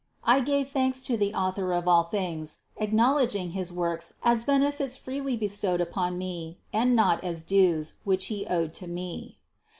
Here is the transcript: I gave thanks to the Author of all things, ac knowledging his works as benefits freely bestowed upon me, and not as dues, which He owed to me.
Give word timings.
I 0.23 0.39
gave 0.39 0.67
thanks 0.67 1.03
to 1.03 1.15
the 1.15 1.31
Author 1.35 1.73
of 1.73 1.87
all 1.87 2.05
things, 2.05 2.63
ac 2.77 2.91
knowledging 2.91 3.51
his 3.51 3.71
works 3.71 4.15
as 4.23 4.45
benefits 4.45 4.97
freely 4.97 5.37
bestowed 5.37 5.79
upon 5.79 6.17
me, 6.17 6.57
and 6.73 6.95
not 6.95 7.23
as 7.23 7.43
dues, 7.43 7.99
which 8.03 8.25
He 8.25 8.47
owed 8.47 8.73
to 8.73 8.87
me. 8.87 9.37